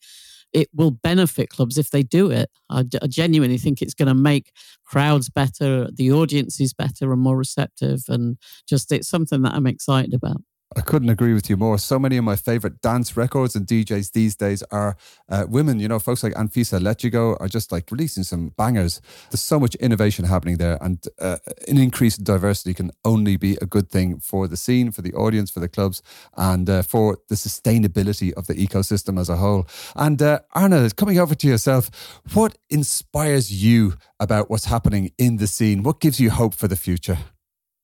[0.52, 2.50] it will benefit clubs if they do it.
[2.68, 4.52] I, I genuinely think it's going to make
[4.84, 8.36] crowds better, the audience is better and more receptive, and
[8.68, 10.42] just it's something that I'm excited about.
[10.76, 11.78] I couldn't agree with you more.
[11.78, 14.96] So many of my favorite dance records and DJs these days are
[15.28, 15.80] uh, women.
[15.80, 19.00] You know, folks like Anfisa Letyago are just like releasing some bangers.
[19.30, 23.59] There's so much innovation happening there, and uh, an increase in diversity can only be
[23.61, 26.02] a good thing for the scene, for the audience, for the clubs,
[26.37, 29.66] and uh, for the sustainability of the ecosystem as a whole.
[29.96, 31.90] And uh, Arne, coming over to yourself,
[32.33, 35.83] what inspires you about what's happening in the scene?
[35.83, 37.18] What gives you hope for the future?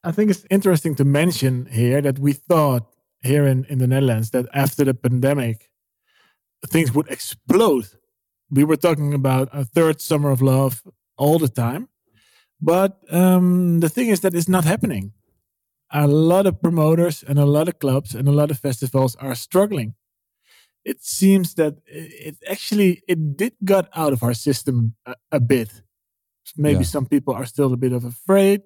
[0.06, 2.86] I think it's interesting to mention here that we thought
[3.22, 5.68] here in, in the Netherlands that after the pandemic,
[6.64, 7.88] things would explode.
[8.48, 10.84] We were talking about a third summer of love
[11.18, 11.88] all the time.
[12.60, 15.12] But um, the thing is that it's not happening.
[15.90, 19.34] A lot of promoters and a lot of clubs and a lot of festivals are
[19.34, 19.94] struggling.
[20.84, 25.82] It seems that it actually it did got out of our system a, a bit.
[26.56, 26.94] Maybe yeah.
[26.94, 28.62] some people are still a bit of afraid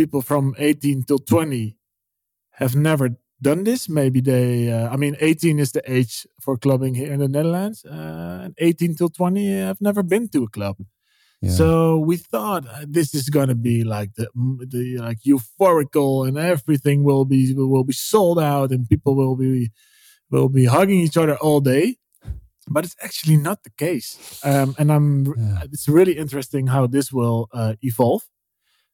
[0.00, 1.76] people from 18 till 20
[2.52, 3.06] have never
[3.42, 3.88] done this.
[3.88, 7.84] Maybe they, uh, I mean, 18 is the age for clubbing here in the Netherlands,
[7.84, 10.76] uh, and 18 till 20 have never been to a club.
[11.42, 11.50] Yeah.
[11.50, 14.28] So we thought uh, this is gonna be like the,
[14.74, 19.70] the like euphorical, and everything will be will be sold out, and people will be
[20.30, 21.96] will be hugging each other all day.
[22.68, 24.10] But it's actually not the case,
[24.44, 25.08] um, and I'm.
[25.26, 25.72] Yeah.
[25.72, 28.22] It's really interesting how this will uh, evolve.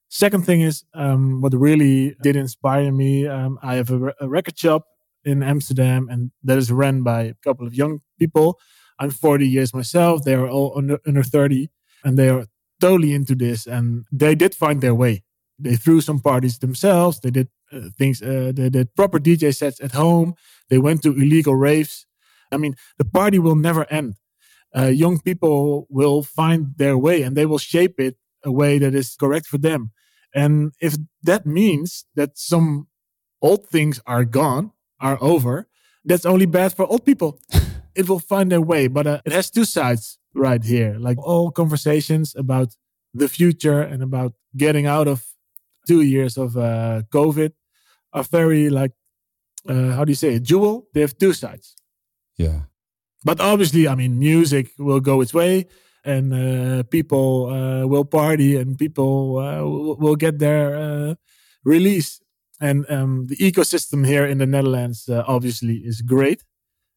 [0.09, 3.27] Second thing is um, what really did inspire me.
[3.27, 4.85] Um, I have a, a, record shop
[5.25, 8.57] in Amsterdam, and that is run by a couple of young people.
[8.99, 10.23] I'm 40 years myself.
[10.23, 11.69] They are all under, under 30
[12.03, 12.45] and they are
[12.79, 13.67] totally into this.
[13.67, 15.23] And they did find their way.
[15.59, 17.19] They threw some parties themselves.
[17.19, 20.35] They did uh, things, uh, they did proper DJ sets at home.
[20.69, 22.05] They went to illegal raves.
[22.51, 24.15] I mean, the party will never end.
[24.75, 28.93] Uh, young people will find their way and they will shape it a way that
[28.93, 29.91] is correct for them.
[30.33, 32.87] And if that means that some
[33.41, 35.67] old things are gone, are over,
[36.05, 37.39] that's only bad for old people.
[37.95, 40.95] it will find their way, but uh, it has two sides right here.
[40.99, 42.75] Like all conversations about
[43.13, 45.25] the future and about getting out of
[45.87, 47.53] two years of uh, COVID
[48.13, 48.91] are very like,
[49.67, 50.43] uh, how do you say it?
[50.43, 50.87] Jewel.
[50.93, 51.75] They have two sides.
[52.37, 52.61] Yeah.
[53.23, 55.67] But obviously, I mean, music will go its way
[56.03, 61.15] and uh, people uh, will party and people uh, will get their uh,
[61.63, 62.21] release.
[62.59, 66.43] And um, the ecosystem here in the Netherlands uh, obviously is great.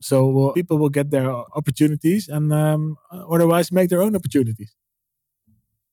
[0.01, 4.75] So people will get their opportunities and um, otherwise make their own opportunities.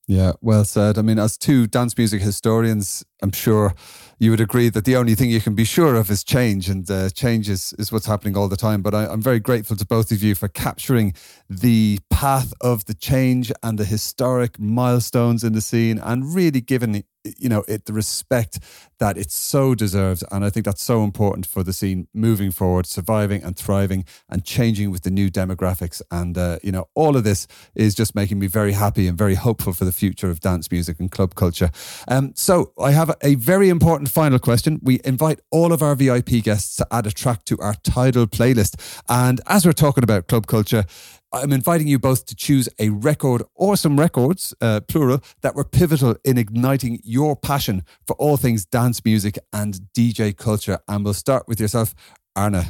[0.10, 0.98] Yeah, well said.
[0.98, 3.76] I mean, as two dance music historians, I'm sure
[4.20, 6.90] you would agree that the only thing you can be sure of is change, and
[6.90, 8.82] uh, change is, is what's happening all the time.
[8.82, 11.14] But I, am very grateful to both of you for capturing
[11.50, 17.04] the path of the change and the historic milestones in the scene and really giving
[17.38, 18.60] you know it the respect
[19.00, 20.24] that it so deserves.
[20.32, 24.44] And i think that's so important for the scene moving forward surviving and thriving and
[24.44, 26.02] changing with the new demographics.
[26.12, 29.36] And uh, you know all of this is just making me very happy and very
[29.36, 31.70] hopeful for the future of dance music and club culture.
[32.08, 34.80] Um, so i have a very important final question.
[34.82, 39.02] We invite all of our vip guests to add a track to our tidal playlist.
[39.10, 40.86] And as we're talking about club culture
[41.34, 45.66] I'm inviting you both to choose a record or some records, uh, plural, that were
[45.66, 50.80] pivotal in igniting your passion for all things dance music and DJ culture.
[50.88, 51.94] And we'll start with yourself,
[52.36, 52.66] Arne.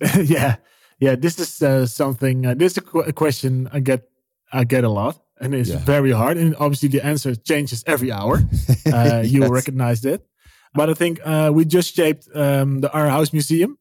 [0.22, 0.56] yeah,
[1.00, 1.16] yeah.
[1.16, 2.46] This is uh, something.
[2.46, 4.08] Uh, this is a, qu- a, question I get.
[4.52, 5.78] I get a lot, and it's yeah.
[5.78, 6.36] very hard.
[6.36, 8.42] And obviously, the answer changes every hour.
[8.86, 9.32] Uh, yes.
[9.32, 10.24] You recognize it,
[10.72, 13.78] but I think uh, we just shaped um, the Our House Museum,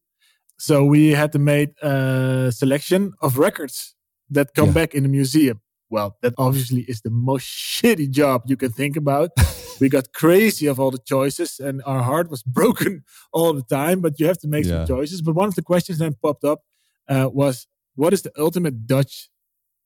[0.58, 3.95] so we had to make a selection of records
[4.30, 4.74] that come yeah.
[4.74, 5.62] back in the museum.
[5.90, 9.32] Well, that obviously is the most shitty job you can think about.
[9.80, 14.02] we got crazy of all the choices and our heart was broken all the time,
[14.02, 14.86] but you have to make yeah.
[14.86, 15.22] some choices.
[15.22, 16.62] But one of the questions that popped up
[17.08, 19.30] uh, was what is the ultimate Dutch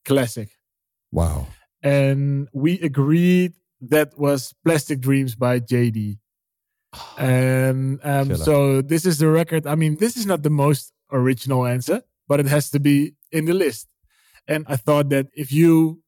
[0.04, 0.50] classic?
[1.12, 1.48] Wow.
[1.82, 6.18] And we agreed that was Plastic Dreams by Jaydee.
[7.18, 9.66] and um, so this is the record.
[9.66, 13.44] I mean, this is not the most original answer, but it has to be in
[13.44, 13.89] the list.
[14.50, 16.02] And I thought that if you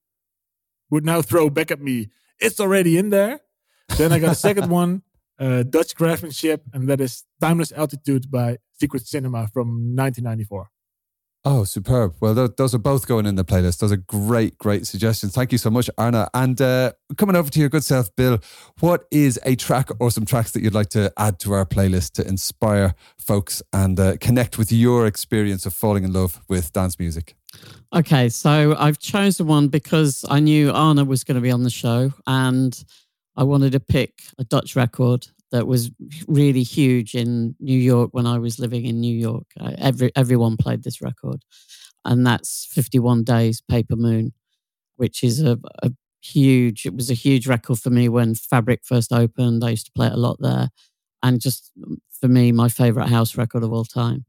[0.91, 2.09] would now throw back at me,
[2.41, 3.41] it's already in there.
[3.97, 5.03] Then I got a second one,
[5.39, 10.72] uh, Dutch craftsmanship, and that is Timeless Altitude by Secret Cinema from 1994.
[11.45, 12.15] Oh, superb.
[12.21, 13.79] Well, th- those are both going in the playlist.
[13.79, 15.35] Those are great, great suggestions.
[15.35, 16.27] Thank you so much, Arne.
[16.35, 18.39] And uh, coming over to your good self, Bill,
[18.79, 22.13] what is a track or some tracks that you'd like to add to our playlist
[22.13, 27.01] to inspire folks and uh, connect with your experience of falling in love with dance
[27.01, 27.35] music?
[27.93, 31.71] Okay, so I've chosen one because I knew Arne was going to be on the
[31.71, 32.83] show and
[33.37, 35.91] I wanted to pick a Dutch record that was
[36.27, 39.47] really huge in New York when I was living in New York.
[39.79, 41.45] every everyone played this record,
[42.05, 44.33] and that's 51 Days Paper Moon,
[44.97, 45.93] which is a, a
[46.23, 46.87] huge.
[46.87, 49.63] It was a huge record for me when Fabric first opened.
[49.63, 50.71] I used to play it a lot there,
[51.23, 54.25] and just mm, for me, my favorite house record of all time.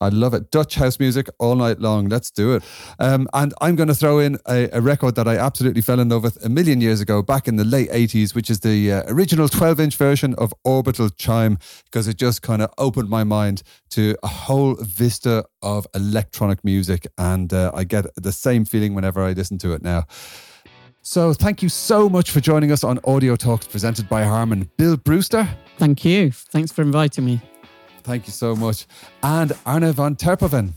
[0.00, 0.50] I love it.
[0.50, 2.08] Dutch house music all night long.
[2.08, 2.62] Let's do it.
[2.98, 6.08] Um, and I'm going to throw in a, a, record that I absolutely fell in
[6.08, 9.02] love with a million years ago, back in the late 80s, which is the uh,
[9.08, 13.62] original 12 inch version of Orbital Chime, because it just kind of opened my mind
[13.90, 17.06] to a whole vista of electronic music.
[17.18, 20.04] And uh, I get the same feeling whenever I listen to it now.
[21.02, 24.68] So, thank you so much for joining us on Audio Talks presented by Harman.
[24.76, 25.48] Bill Brewster.
[25.78, 26.30] Thank you.
[26.32, 27.40] Thanks for inviting me.
[28.08, 28.86] Thank you so much.
[29.22, 30.72] And Arne van Terphoven.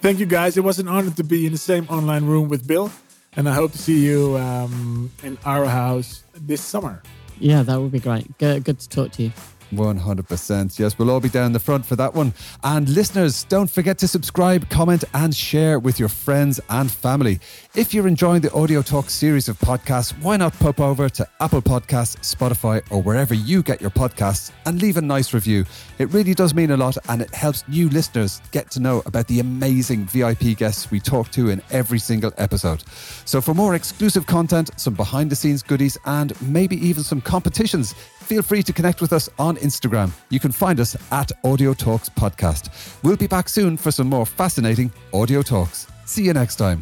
[0.00, 0.56] Thank you, guys.
[0.56, 2.90] It was an honor to be in the same online room with Bill.
[3.36, 7.02] And I hope to see you um, in our house this summer.
[7.38, 8.26] Yeah, that would be great.
[8.38, 9.32] Good, good to talk to you.
[9.72, 10.78] 100%.
[10.78, 12.32] Yes, we'll all be down the front for that one.
[12.62, 17.40] And listeners, don't forget to subscribe, comment, and share with your friends and family.
[17.74, 21.62] If you're enjoying the Audio Talk series of podcasts, why not pop over to Apple
[21.62, 25.64] Podcasts, Spotify, or wherever you get your podcasts and leave a nice review?
[25.98, 29.28] It really does mean a lot and it helps new listeners get to know about
[29.28, 32.82] the amazing VIP guests we talk to in every single episode.
[33.24, 37.94] So, for more exclusive content, some behind the scenes goodies, and maybe even some competitions,
[38.30, 40.12] feel free to connect with us on Instagram.
[40.28, 42.70] You can find us at Audio Talks Podcast.
[43.02, 45.88] We'll be back soon for some more fascinating audio talks.
[46.04, 46.80] See you next time.